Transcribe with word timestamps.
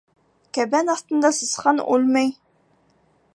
Кәбән 0.57 0.89
аҫтында 0.93 1.31
сысҡан 1.41 1.83
үлмәй. 1.97 2.33